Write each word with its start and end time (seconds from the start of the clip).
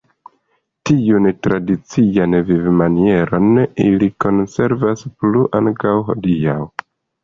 Tiun 0.89 1.27
tradician 1.47 2.37
vivmanieron 2.49 3.63
ili 3.87 4.13
konservas 4.29 5.09
plu 5.23 5.49
ankaŭ 5.65 5.99
hodiaŭ. 6.13 6.63